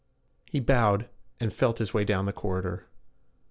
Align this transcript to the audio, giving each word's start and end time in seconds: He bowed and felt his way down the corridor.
He 0.47 0.59
bowed 0.59 1.07
and 1.39 1.53
felt 1.53 1.77
his 1.77 1.93
way 1.93 2.05
down 2.05 2.25
the 2.25 2.33
corridor. 2.33 2.87